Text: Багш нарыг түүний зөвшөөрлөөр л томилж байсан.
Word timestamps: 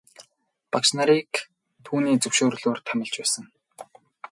Багш 0.71 0.89
нарыг 0.97 1.29
түүний 1.85 2.15
зөвшөөрлөөр 2.23 2.77
л 2.79 2.85
томилж 2.87 3.15
байсан. 3.19 3.45